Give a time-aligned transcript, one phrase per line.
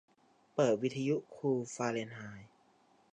[0.55, 2.51] เปิดวิทยุคูลฟาเรนไฮต์